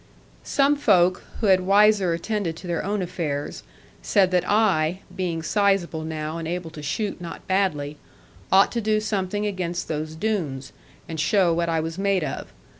Some 0.43 0.77
folk, 0.77 1.21
who 1.41 1.45
had 1.45 1.59
wiser 1.59 2.11
attended 2.11 2.55
to 2.55 2.65
their 2.65 2.83
own 2.83 3.03
affairs, 3.03 3.61
said 4.01 4.31
that 4.31 4.49
I 4.49 5.01
(being 5.15 5.43
sizeable 5.43 6.03
now, 6.03 6.39
and 6.39 6.47
able 6.47 6.71
to 6.71 6.81
shoot 6.81 7.21
not 7.21 7.45
badly) 7.47 7.97
ought 8.51 8.71
to 8.71 8.81
do 8.81 8.99
something 8.99 9.45
against 9.45 9.87
those 9.87 10.15
Doones, 10.15 10.71
and 11.07 11.19
show 11.19 11.53
what 11.53 11.69
I 11.69 11.81
was 11.81 11.99
made 11.99 12.23
of. 12.23 12.47